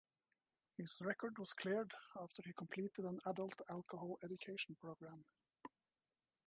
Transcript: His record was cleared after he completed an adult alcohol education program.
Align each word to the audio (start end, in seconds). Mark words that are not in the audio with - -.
His 0.77 0.99
record 0.99 1.37
was 1.37 1.53
cleared 1.53 1.91
after 2.19 2.41
he 2.43 2.53
completed 2.53 3.05
an 3.05 3.19
adult 3.27 3.53
alcohol 3.69 4.17
education 4.23 4.73
program. 4.81 5.23